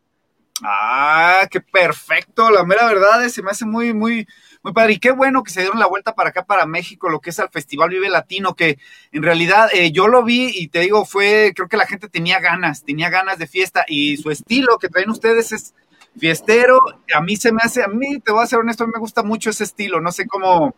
Ah, 0.62 1.48
qué 1.50 1.60
perfecto, 1.60 2.50
la 2.50 2.64
mera 2.64 2.86
verdad, 2.86 3.26
se 3.28 3.42
me 3.42 3.50
hace 3.50 3.64
muy, 3.64 3.94
muy, 3.94 4.26
muy 4.62 4.72
padre. 4.72 4.94
Y 4.94 4.98
qué 4.98 5.10
bueno 5.10 5.42
que 5.42 5.50
se 5.50 5.60
dieron 5.60 5.78
la 5.78 5.86
vuelta 5.86 6.14
para 6.14 6.30
acá, 6.30 6.44
para 6.44 6.66
México, 6.66 7.08
lo 7.08 7.20
que 7.20 7.30
es 7.30 7.38
el 7.38 7.48
Festival 7.48 7.88
Vive 7.88 8.10
Latino, 8.10 8.54
que 8.54 8.78
en 9.12 9.22
realidad 9.22 9.70
eh, 9.72 9.90
yo 9.90 10.08
lo 10.08 10.22
vi 10.22 10.50
y 10.54 10.68
te 10.68 10.80
digo, 10.80 11.04
fue, 11.04 11.52
creo 11.54 11.68
que 11.68 11.78
la 11.78 11.86
gente 11.86 12.08
tenía 12.08 12.40
ganas, 12.40 12.84
tenía 12.84 13.08
ganas 13.08 13.38
de 13.38 13.46
fiesta 13.46 13.84
y 13.88 14.18
su 14.18 14.30
estilo 14.30 14.78
que 14.78 14.88
traen 14.88 15.10
ustedes 15.10 15.52
es 15.52 15.74
fiestero. 16.18 16.78
A 17.14 17.22
mí 17.22 17.36
se 17.36 17.52
me 17.52 17.60
hace, 17.62 17.82
a 17.82 17.88
mí, 17.88 18.20
te 18.20 18.32
voy 18.32 18.42
a 18.42 18.46
ser 18.46 18.58
honesto, 18.58 18.86
me 18.86 18.98
gusta 18.98 19.22
mucho 19.22 19.50
ese 19.50 19.64
estilo, 19.64 20.00
no 20.00 20.12
sé 20.12 20.26
cómo. 20.26 20.74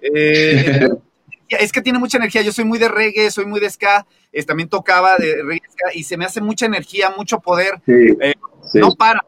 Eh, 0.00 0.88
es 1.60 1.72
que 1.72 1.82
tiene 1.82 1.98
mucha 1.98 2.18
energía. 2.18 2.42
Yo 2.42 2.52
soy 2.52 2.64
muy 2.64 2.78
de 2.78 2.88
reggae, 2.88 3.30
soy 3.30 3.46
muy 3.46 3.60
de 3.60 3.70
ska. 3.70 4.06
también 4.46 4.68
tocaba 4.68 5.16
de 5.16 5.42
reggae 5.42 5.62
y 5.94 6.04
se 6.04 6.16
me 6.16 6.24
hace 6.24 6.40
mucha 6.40 6.66
energía, 6.66 7.12
mucho 7.16 7.40
poder. 7.40 7.80
Eh, 7.86 8.34
no 8.74 8.94
para, 8.94 9.20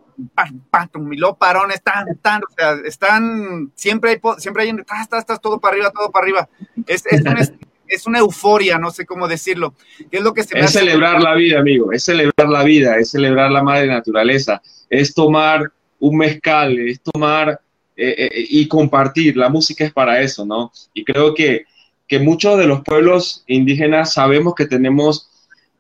y 1.12 1.16
luego 1.16 1.36
parones, 1.36 1.82
tan, 1.82 2.06
tan, 2.22 2.42
o 2.42 2.54
sea, 2.56 2.76
están, 2.84 3.70
siempre 3.74 4.12
hay, 4.12 4.20
siempre 4.38 4.62
hay, 4.64 4.70
estás, 4.70 5.18
estás, 5.18 5.40
todo 5.40 5.60
para 5.60 5.74
arriba, 5.74 5.90
todo 5.90 6.10
para 6.10 6.24
arriba. 6.24 6.48
Es, 6.86 7.04
es, 7.06 7.22
una, 8.06 8.18
euforia, 8.18 8.78
no 8.78 8.90
sé 8.90 9.04
cómo 9.04 9.28
decirlo. 9.28 9.74
es 10.10 10.22
lo 10.22 10.32
que 10.32 10.42
se 10.42 10.58
Es 10.58 10.72
celebrar 10.72 11.22
la 11.22 11.34
vida, 11.34 11.60
amigo, 11.60 11.92
es 11.92 12.04
celebrar 12.04 12.48
la 12.48 12.64
vida, 12.64 12.96
es 12.96 13.10
celebrar 13.10 13.50
la 13.50 13.62
madre 13.62 13.86
naturaleza, 13.86 14.62
es 14.88 15.14
tomar 15.14 15.70
un 15.98 16.16
mezcal, 16.16 16.78
es 16.78 17.00
tomar 17.02 17.60
eh, 17.96 18.14
eh, 18.18 18.46
y 18.48 18.68
compartir. 18.68 19.36
La 19.36 19.48
música 19.48 19.84
es 19.84 19.92
para 19.92 20.20
eso, 20.20 20.44
¿no? 20.44 20.72
Y 20.94 21.04
creo 21.04 21.34
que, 21.34 21.64
que 22.08 22.18
muchos 22.18 22.58
de 22.58 22.66
los 22.66 22.82
pueblos 22.82 23.44
indígenas 23.46 24.12
sabemos 24.12 24.54
que 24.54 24.66
tenemos 24.66 25.28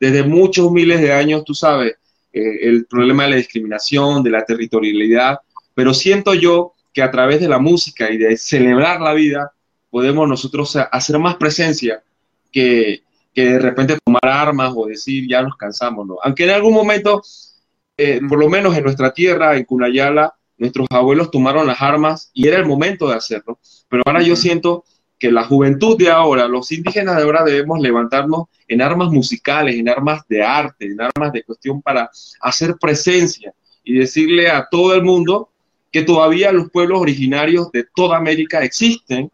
desde 0.00 0.22
muchos 0.24 0.70
miles 0.70 1.00
de 1.00 1.12
años, 1.12 1.44
tú 1.44 1.54
sabes, 1.54 1.94
eh, 2.32 2.68
el 2.68 2.86
problema 2.86 3.24
de 3.24 3.30
la 3.30 3.36
discriminación, 3.36 4.22
de 4.22 4.30
la 4.30 4.44
territorialidad, 4.44 5.38
pero 5.74 5.94
siento 5.94 6.34
yo 6.34 6.74
que 6.92 7.02
a 7.02 7.10
través 7.10 7.40
de 7.40 7.48
la 7.48 7.58
música 7.58 8.10
y 8.10 8.16
de 8.18 8.36
celebrar 8.36 9.00
la 9.00 9.14
vida 9.14 9.52
podemos 9.90 10.28
nosotros 10.28 10.76
hacer 10.76 11.18
más 11.18 11.36
presencia 11.36 12.02
que, 12.50 13.02
que 13.34 13.44
de 13.50 13.58
repente 13.58 13.98
tomar 14.04 14.26
armas 14.26 14.72
o 14.74 14.86
decir 14.86 15.28
ya 15.28 15.42
nos 15.42 15.56
cansamos, 15.56 16.06
¿no? 16.06 16.16
Aunque 16.22 16.44
en 16.44 16.50
algún 16.50 16.72
momento, 16.72 17.22
eh, 17.96 18.20
por 18.28 18.38
lo 18.38 18.48
menos 18.48 18.76
en 18.76 18.84
nuestra 18.84 19.12
tierra, 19.12 19.56
en 19.56 19.64
Cunayala, 19.64 20.34
nuestros 20.58 20.86
abuelos 20.90 21.30
tomaron 21.30 21.66
las 21.66 21.80
armas 21.82 22.30
y 22.32 22.48
era 22.48 22.56
el 22.56 22.64
momento 22.64 23.08
de 23.08 23.14
hacerlo, 23.14 23.58
pero 23.88 24.02
ahora 24.06 24.22
yo 24.22 24.36
siento 24.36 24.84
que 25.18 25.30
la 25.30 25.44
juventud 25.44 25.96
de 25.96 26.10
ahora, 26.10 26.46
los 26.46 26.70
indígenas 26.72 27.16
de 27.16 27.22
ahora 27.22 27.44
debemos 27.44 27.80
levantarnos 27.80 28.44
en 28.68 28.82
armas 28.82 29.10
musicales, 29.10 29.76
en 29.76 29.88
armas 29.88 30.22
de 30.28 30.42
arte, 30.42 30.86
en 30.86 31.00
armas 31.00 31.32
de 31.32 31.42
cuestión 31.42 31.80
para 31.80 32.10
hacer 32.40 32.76
presencia 32.80 33.52
y 33.84 33.94
decirle 33.94 34.50
a 34.50 34.68
todo 34.70 34.94
el 34.94 35.02
mundo 35.02 35.50
que 35.90 36.02
todavía 36.02 36.52
los 36.52 36.70
pueblos 36.70 37.00
originarios 37.00 37.70
de 37.72 37.86
toda 37.94 38.18
América 38.18 38.62
existen 38.62 39.30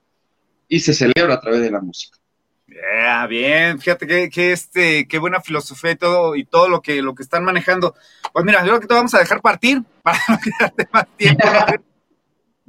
y 0.68 0.80
se 0.80 0.94
celebra 0.94 1.34
a 1.34 1.40
través 1.40 1.60
de 1.60 1.70
la 1.70 1.80
música. 1.80 2.18
bien, 3.28 3.80
fíjate 3.80 4.30
que, 4.30 4.52
este, 4.52 5.08
qué 5.08 5.18
buena 5.18 5.40
filosofía 5.40 5.92
y 5.92 5.96
todo, 5.96 6.36
y 6.36 6.44
todo 6.44 6.68
lo 6.68 6.80
que, 6.80 7.02
lo 7.02 7.14
que 7.14 7.22
están 7.22 7.44
manejando. 7.44 7.94
Pues 8.32 8.44
mira, 8.44 8.60
yo 8.60 8.68
creo 8.68 8.80
que 8.80 8.86
te 8.86 8.94
vamos 8.94 9.14
a 9.14 9.18
dejar 9.18 9.40
partir 9.40 9.82
para 10.02 10.18
no 10.28 10.38
quedarte 10.38 10.88
más 10.92 11.06
tiempo. 11.16 11.48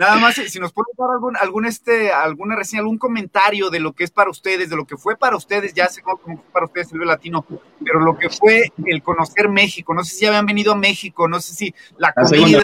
Nada 0.04 0.18
más, 0.18 0.36
si 0.36 0.60
nos 0.60 0.74
puede 0.74 0.88
dar 0.98 1.10
algún, 1.12 1.38
algún 1.38 1.66
este, 1.66 2.12
alguna 2.12 2.58
reseña, 2.58 2.82
algún 2.82 2.98
comentario 2.98 3.70
de 3.70 3.80
lo 3.80 3.94
que 3.94 4.04
es 4.04 4.12
para 4.12 4.30
ustedes, 4.30 4.70
de 4.70 4.76
lo 4.76 4.86
que 4.86 4.98
fue 4.98 5.16
para 5.16 5.38
ustedes, 5.38 5.74
ya 5.74 5.88
sé 5.88 6.02
cómo 6.02 6.18
fue 6.18 6.38
para 6.52 6.66
ustedes 6.66 6.92
el 6.92 7.00
latino, 7.00 7.46
pero 7.84 8.02
lo 8.02 8.18
que 8.18 8.30
fue 8.30 8.74
el 8.86 9.02
conocer 9.02 9.48
México, 9.48 9.94
no 9.94 10.04
sé 10.04 10.16
si 10.16 10.26
habían 10.26 10.46
venido 10.46 10.74
a 10.74 10.76
México, 10.76 11.30
no 11.30 11.40
sé 11.40 11.54
si 11.54 11.76
la 11.98 12.12
comida, 12.12 12.62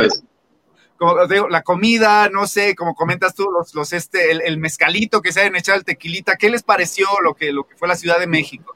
como 0.97 1.27
digo, 1.27 1.47
la 1.47 1.61
comida, 1.61 2.29
no 2.29 2.45
sé, 2.45 2.75
como 2.75 2.93
comentas 2.93 3.33
tú, 3.33 3.49
los, 3.49 3.73
los 3.73 3.93
este, 3.93 4.31
el, 4.31 4.57
mezcalito 4.57 5.21
que 5.21 5.31
se 5.31 5.39
hayan 5.39 5.55
echado 5.55 5.77
el 5.77 5.85
tequilita, 5.85 6.35
¿qué 6.35 6.49
les 6.49 6.63
pareció 6.63 7.07
lo 7.23 7.35
que, 7.35 7.53
lo 7.53 7.63
que 7.63 7.77
fue 7.77 7.87
la 7.87 7.95
Ciudad 7.95 8.19
de 8.19 8.27
México? 8.27 8.75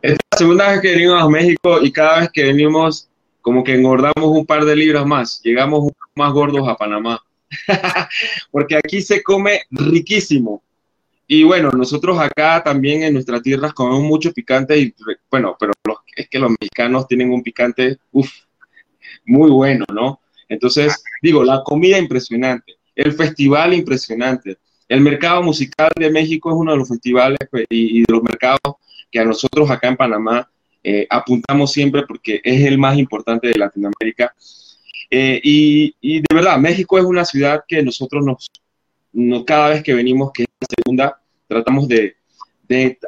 Es 0.00 0.12
la 0.12 0.38
segunda 0.38 0.70
vez 0.70 0.80
que 0.80 0.92
venimos 0.92 1.22
a 1.22 1.28
México 1.28 1.82
y 1.82 1.92
cada 1.92 2.20
vez 2.20 2.30
que 2.32 2.44
venimos, 2.44 3.10
como 3.42 3.62
que 3.62 3.74
engordamos 3.74 4.24
un 4.24 4.46
par 4.46 4.64
de 4.64 4.74
libras 4.74 5.04
más, 5.04 5.42
llegamos 5.42 5.92
más 6.14 6.32
gordos 6.32 6.66
a 6.66 6.76
Panamá. 6.76 7.22
porque 8.50 8.76
aquí 8.76 9.02
se 9.02 9.22
come 9.22 9.62
riquísimo. 9.70 10.62
Y 11.26 11.44
bueno, 11.44 11.70
nosotros 11.70 12.18
acá 12.18 12.60
también 12.64 13.04
en 13.04 13.14
nuestras 13.14 13.42
tierras 13.42 13.72
comemos 13.72 14.02
mucho 14.02 14.32
picante 14.32 14.76
y 14.76 14.94
bueno, 15.30 15.56
pero 15.58 15.72
es 16.16 16.28
que 16.28 16.40
los 16.40 16.50
mexicanos 16.50 17.06
tienen 17.06 17.30
un 17.30 17.42
picante, 17.42 17.98
muy 19.24 19.50
bueno, 19.50 19.84
¿no? 19.92 20.20
Entonces, 20.48 21.02
digo, 21.22 21.44
la 21.44 21.62
comida 21.62 21.98
impresionante, 21.98 22.78
el 22.96 23.12
festival 23.12 23.74
impresionante, 23.74 24.58
el 24.88 25.00
mercado 25.00 25.40
musical 25.42 25.90
de 25.94 26.10
México 26.10 26.50
es 26.50 26.56
uno 26.56 26.72
de 26.72 26.78
los 26.78 26.88
festivales 26.88 27.38
pues, 27.48 27.64
y, 27.70 28.00
de 28.00 28.12
los 28.12 28.24
mercados 28.24 28.74
que 29.10 29.20
a 29.20 29.24
nosotros 29.24 29.70
acá 29.70 29.86
en 29.86 29.96
Panamá 29.96 30.50
eh, 30.82 31.06
apuntamos 31.08 31.70
siempre 31.72 32.02
porque 32.08 32.40
es 32.42 32.64
el 32.64 32.76
más 32.76 32.98
importante 32.98 33.46
de 33.46 33.58
Latinoamérica 33.58 34.34
eh, 35.10 35.40
y, 35.42 36.20
de 36.20 36.34
verdad, 36.34 36.58
México 36.58 36.98
es 36.98 37.04
una 37.04 37.24
ciudad 37.24 37.64
que 37.66 37.82
nosotros 37.82 38.24
nos, 38.24 39.44
cada 39.44 39.70
vez 39.70 39.82
que 39.82 39.94
venimos, 39.94 40.30
que 40.32 40.44
es 40.44 40.48
la 40.60 40.66
segunda, 40.76 41.20
tratamos 41.48 41.88
de, 41.88 42.16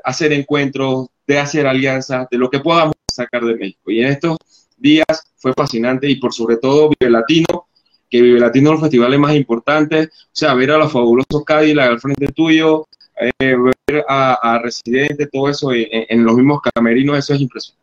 hacer 0.02 0.32
encuentros, 0.32 1.06
de 1.26 1.38
hacer 1.38 1.66
alianzas, 1.66 2.26
de 2.28 2.38
lo 2.38 2.50
que 2.50 2.59
podamos 2.59 2.94
sacar 3.06 3.44
de 3.44 3.54
México. 3.54 3.90
Y 3.90 4.00
en 4.00 4.09
estos 4.09 4.37
días 4.76 5.32
fue 5.37 5.52
fascinante 5.52 6.11
y 6.11 6.16
por 6.16 6.32
sobre 6.32 6.56
todo 6.56 6.90
Vive 6.99 7.11
Latino, 7.11 7.68
que 8.11 8.21
Vive 8.21 8.40
Latino 8.40 8.71
es 8.71 8.73
los 8.73 8.80
festivales 8.82 9.21
más 9.21 9.37
importantes, 9.37 10.09
o 10.09 10.30
sea, 10.32 10.54
ver 10.54 10.73
a 10.73 10.78
los 10.78 10.92
fabulosos 10.92 11.44
Cadillac 11.47 11.90
al 11.90 12.00
frente 12.00 12.26
tuyo, 12.32 12.88
eh, 13.21 13.56
ver 13.87 14.04
a, 14.09 14.61
Residente, 14.61 15.28
todo 15.28 15.49
eso 15.49 15.71
en, 15.73 16.25
los 16.25 16.35
mismos 16.35 16.61
camerinos, 16.75 17.16
eso 17.16 17.35
es 17.35 17.40
impresionante. 17.40 17.82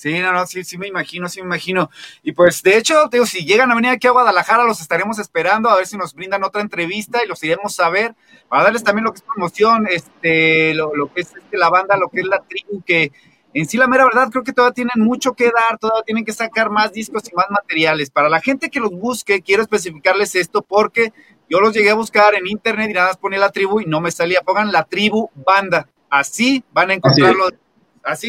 Sí, 0.00 0.18
no, 0.18 0.32
no, 0.32 0.46
sí, 0.46 0.64
sí 0.64 0.78
me 0.78 0.86
imagino, 0.86 1.28
sí 1.28 1.42
me 1.42 1.48
imagino. 1.48 1.90
Y 2.22 2.32
pues, 2.32 2.62
de 2.62 2.78
hecho, 2.78 3.10
digo, 3.12 3.26
si 3.26 3.44
llegan 3.44 3.70
a 3.70 3.74
venir 3.74 3.90
aquí 3.90 4.06
a 4.06 4.12
Guadalajara, 4.12 4.64
los 4.64 4.80
estaremos 4.80 5.18
esperando 5.18 5.68
a 5.68 5.76
ver 5.76 5.86
si 5.86 5.98
nos 5.98 6.14
brindan 6.14 6.42
otra 6.42 6.62
entrevista 6.62 7.22
y 7.22 7.28
los 7.28 7.44
iremos 7.44 7.78
a 7.80 7.90
ver 7.90 8.14
para 8.48 8.62
darles 8.62 8.82
también 8.82 9.04
lo 9.04 9.12
que 9.12 9.18
es 9.18 9.22
promoción, 9.24 9.86
este, 9.90 10.72
lo, 10.72 11.12
que 11.12 11.20
es 11.20 11.36
este, 11.36 11.58
la 11.58 11.68
banda, 11.68 11.98
lo 11.98 12.08
que 12.08 12.20
es 12.20 12.26
la 12.26 12.40
tribu, 12.40 12.82
que 12.82 13.12
en 13.52 13.68
sí 13.68 13.76
la 13.76 13.88
mera 13.88 14.06
verdad 14.06 14.30
creo 14.30 14.42
que 14.42 14.54
todavía 14.54 14.72
tienen 14.72 15.04
mucho 15.04 15.34
que 15.34 15.50
dar, 15.50 15.76
todavía 15.78 16.02
tienen 16.04 16.24
que 16.24 16.32
sacar 16.32 16.70
más 16.70 16.94
discos 16.94 17.24
y 17.30 17.34
más 17.34 17.50
materiales. 17.50 18.08
Para 18.08 18.30
la 18.30 18.40
gente 18.40 18.70
que 18.70 18.80
los 18.80 18.92
busque, 18.92 19.42
quiero 19.42 19.60
especificarles 19.60 20.34
esto 20.34 20.62
porque 20.62 21.12
yo 21.50 21.60
los 21.60 21.74
llegué 21.74 21.90
a 21.90 21.94
buscar 21.94 22.34
en 22.34 22.46
internet 22.46 22.88
y 22.88 22.94
nada 22.94 23.08
más 23.08 23.18
ponía 23.18 23.38
la 23.38 23.52
tribu 23.52 23.82
y 23.82 23.84
no 23.84 24.00
me 24.00 24.10
salía. 24.10 24.40
Pongan 24.40 24.72
la 24.72 24.84
tribu 24.84 25.28
banda. 25.34 25.90
Así 26.08 26.64
van 26.72 26.88
a 26.88 26.94
encontrarlo. 26.94 27.48
Así, 27.48 27.58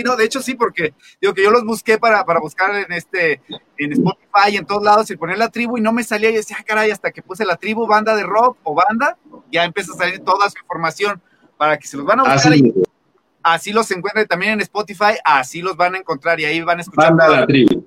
¿no? 0.04 0.16
De 0.16 0.26
hecho, 0.26 0.42
sí, 0.42 0.56
porque 0.56 0.94
digo 1.20 1.34
que 1.34 1.44
yo 1.44 1.52
los 1.52 1.64
busqué 1.64 1.98
para, 1.98 2.26
para 2.26 2.40
buscar 2.40 2.76
en 2.76 2.92
este, 2.92 3.42
en 3.78 3.92
Spotify, 3.94 4.58
en 4.58 4.66
todos 4.66 4.84
lados, 4.84 5.10
y 5.12 5.18
poner 5.18 5.38
la 5.38 5.50
tribu 5.50 5.78
y 5.78 5.82
no 5.82 5.92
me 5.92 6.04
salía. 6.04 6.30
Y 6.30 6.36
decía, 6.36 6.58
ah, 6.60 6.64
caray, 6.66 6.92
hasta 6.92 7.12
que 7.12 7.22
puse 7.22 7.46
la 7.46 7.56
tribu, 7.56 7.88
banda 7.88 8.16
de 8.16 8.24
rock 8.24 8.58
o 8.64 8.76
banda, 8.76 9.18
ya 9.52 9.64
empieza 9.64 9.94
a 9.94 9.98
salir 9.98 10.20
toda 10.20 10.50
su 10.50 10.58
información 10.60 11.22
para 11.58 11.78
que 11.78 11.88
se 11.88 11.98
los 11.98 12.06
van 12.06 12.20
a 12.20 12.24
buscar. 12.24 12.54
Así, 12.54 12.74
así 13.44 13.74
los 13.74 13.90
encuentren 13.92 14.28
también 14.28 14.54
en 14.54 14.62
Spotify, 14.62 15.18
así 15.24 15.62
los 15.62 15.76
van 15.76 15.96
a 15.96 15.98
encontrar 16.00 16.40
y 16.40 16.46
ahí 16.46 16.62
van 16.62 16.80
a 16.80 16.82
escuchar. 16.82 17.14
Banda 17.16 17.40
la 17.42 17.48
tribu. 17.48 17.86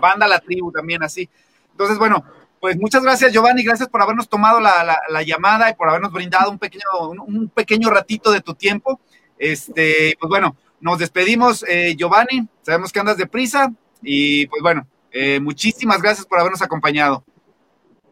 Banda 0.00 0.28
la 0.28 0.38
tribu 0.40 0.70
también, 0.72 1.02
así. 1.02 1.28
Entonces, 1.70 1.98
bueno, 1.98 2.24
pues 2.60 2.78
muchas 2.78 3.02
gracias, 3.02 3.32
Giovanni, 3.32 3.64
gracias 3.64 3.88
por 3.88 4.00
habernos 4.02 4.28
tomado 4.28 4.60
la, 4.60 4.96
la, 5.08 5.22
llamada 5.22 5.68
y 5.68 5.74
por 5.74 5.88
habernos 5.88 6.12
brindado 6.12 6.48
un 6.48 6.60
pequeño, 6.60 6.84
un, 7.08 7.18
un 7.18 7.48
pequeño 7.48 7.90
ratito 7.90 8.30
de 8.30 8.40
tu 8.40 8.54
tiempo. 8.54 9.00
Este, 9.36 10.16
pues 10.20 10.28
bueno, 10.28 10.56
nos 10.82 10.98
despedimos, 10.98 11.64
eh, 11.68 11.94
Giovanni. 11.96 12.46
Sabemos 12.62 12.92
que 12.92 13.00
andas 13.00 13.16
deprisa 13.16 13.72
y 14.02 14.46
pues 14.48 14.60
bueno, 14.62 14.86
eh, 15.12 15.38
muchísimas 15.40 16.02
gracias 16.02 16.26
por 16.26 16.40
habernos 16.40 16.60
acompañado. 16.60 17.24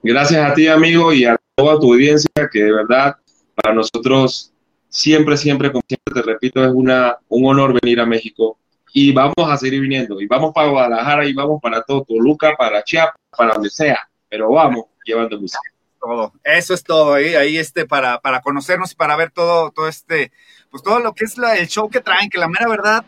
Gracias 0.03 0.51
a 0.51 0.55
ti, 0.55 0.69
amigo, 0.69 1.13
y 1.13 1.25
a 1.27 1.37
toda 1.55 1.79
tu 1.79 1.93
audiencia, 1.93 2.31
que 2.51 2.63
de 2.63 2.73
verdad 2.73 3.17
para 3.55 3.75
nosotros 3.75 4.53
siempre, 4.89 5.37
siempre, 5.37 5.71
como 5.71 5.83
siempre 5.87 6.15
te 6.15 6.23
repito, 6.23 6.65
es 6.65 6.73
una, 6.73 7.19
un 7.29 7.47
honor 7.47 7.79
venir 7.83 8.01
a 8.01 8.07
México 8.07 8.57
y 8.93 9.13
vamos 9.13 9.35
a 9.37 9.57
seguir 9.57 9.81
viniendo 9.81 10.21
y 10.21 10.27
vamos 10.27 10.53
para 10.55 10.69
Guadalajara 10.69 11.27
y 11.27 11.33
vamos 11.33 11.61
para 11.61 11.83
todo, 11.83 12.05
Toluca, 12.05 12.55
para 12.57 12.83
Chiapas, 12.83 13.21
para 13.37 13.55
donde 13.55 13.69
sea, 13.69 14.09
pero 14.29 14.51
vamos 14.51 14.87
llevando 15.05 15.39
música. 15.39 15.61
Todo, 16.01 16.33
eso 16.45 16.73
es 16.73 16.83
todo, 16.83 17.19
¿eh? 17.19 17.37
ahí 17.37 17.59
este, 17.59 17.85
para, 17.85 18.21
para 18.21 18.41
conocernos 18.41 18.93
y 18.93 18.95
para 18.95 19.17
ver 19.17 19.31
todo, 19.33 19.71
todo 19.71 19.87
este, 19.87 20.33
pues 20.71 20.83
todo 20.83 21.01
lo 21.01 21.13
que 21.13 21.25
es 21.25 21.37
la, 21.37 21.57
el 21.57 21.69
show 21.69 21.89
que 21.89 22.01
traen, 22.01 22.31
que 22.31 22.39
la 22.39 22.49
mera 22.49 22.69
verdad, 22.69 23.05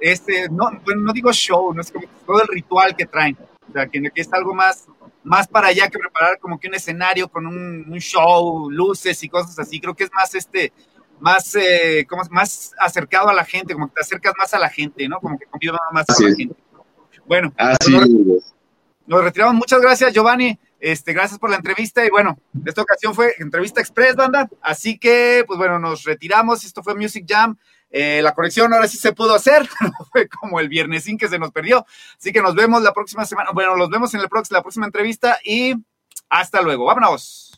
este, 0.00 0.48
no, 0.48 0.70
no 0.70 1.12
digo 1.12 1.32
show, 1.32 1.72
no 1.72 1.80
es 1.80 1.90
como 1.90 2.06
todo 2.26 2.42
el 2.42 2.48
ritual 2.48 2.96
que 2.96 3.06
traen, 3.06 3.36
o 3.68 3.72
sea, 3.72 3.86
que, 3.86 4.10
es 4.14 4.32
algo 4.32 4.54
más, 4.54 4.86
más 5.22 5.46
para 5.46 5.68
allá 5.68 5.88
que 5.88 5.98
preparar 5.98 6.38
como 6.38 6.58
que 6.58 6.68
un 6.68 6.74
escenario 6.74 7.28
con 7.28 7.46
un, 7.46 7.98
show, 7.98 8.70
luces 8.70 9.22
y 9.22 9.28
cosas 9.28 9.58
así, 9.58 9.80
creo 9.80 9.94
que 9.94 10.04
es 10.04 10.10
más 10.12 10.34
este, 10.34 10.72
más, 11.20 11.54
eh, 11.54 12.04
como, 12.08 12.22
más 12.30 12.72
acercado 12.80 13.28
a 13.28 13.34
la 13.34 13.44
gente, 13.44 13.74
como 13.74 13.88
que 13.88 13.94
te 13.94 14.00
acercas 14.00 14.34
más 14.36 14.52
a 14.54 14.58
la 14.58 14.68
gente, 14.68 15.08
¿no? 15.08 15.20
Como 15.20 15.38
que 15.38 15.46
convive 15.46 15.78
más 15.92 16.04
a 16.08 16.20
la 16.20 16.34
gente. 16.34 16.56
Bueno, 17.26 17.52
así 17.56 17.96
nos 19.06 19.22
retiramos. 19.22 19.54
Muchas 19.54 19.80
gracias, 19.80 20.12
Giovanni. 20.12 20.58
Este, 20.82 21.12
gracias 21.12 21.38
por 21.38 21.48
la 21.48 21.54
entrevista 21.54 22.04
y 22.04 22.10
bueno, 22.10 22.36
esta 22.66 22.82
ocasión 22.82 23.14
fue 23.14 23.36
entrevista 23.38 23.80
express, 23.80 24.16
banda. 24.16 24.50
Así 24.60 24.98
que, 24.98 25.44
pues 25.46 25.56
bueno, 25.56 25.78
nos 25.78 26.02
retiramos. 26.02 26.64
Esto 26.64 26.82
fue 26.82 26.96
Music 26.96 27.24
Jam. 27.28 27.56
Eh, 27.88 28.20
la 28.20 28.34
conexión 28.34 28.74
ahora 28.74 28.88
sí 28.88 28.96
se 28.96 29.12
pudo 29.12 29.32
hacer, 29.32 29.68
fue 30.10 30.28
como 30.28 30.58
el 30.58 30.68
viernesín 30.68 31.16
que 31.16 31.28
se 31.28 31.38
nos 31.38 31.52
perdió. 31.52 31.86
Así 32.18 32.32
que 32.32 32.42
nos 32.42 32.56
vemos 32.56 32.82
la 32.82 32.92
próxima 32.92 33.24
semana. 33.24 33.50
Bueno, 33.54 33.76
nos 33.76 33.90
vemos 33.90 34.12
en 34.14 34.22
la 34.22 34.28
próxima 34.28 34.86
entrevista 34.86 35.38
y 35.44 35.76
hasta 36.28 36.60
luego. 36.60 36.86
Vámonos. 36.86 37.51